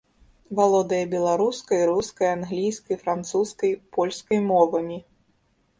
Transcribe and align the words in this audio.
Валодае 0.59 1.01
беларускай, 1.15 1.81
рускай, 1.91 2.29
англійскай, 2.39 2.95
французскай, 3.03 3.71
польскай 3.99 4.39
мовамі. 4.51 4.97